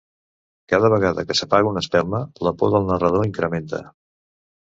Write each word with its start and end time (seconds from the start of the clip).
Cada 0.71 0.87
vegada 0.93 1.25
que 1.31 1.35
s'apaga 1.39 1.73
una 1.73 1.83
espelma, 1.85 2.21
la 2.47 2.55
por 2.61 2.73
del 2.77 2.89
narrador 2.93 3.29
incrementa. 3.31 3.83